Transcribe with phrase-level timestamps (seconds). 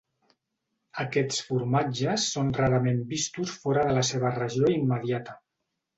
[1.03, 5.41] Aquests formatges són rarament vistos fora de la seva regió immediata.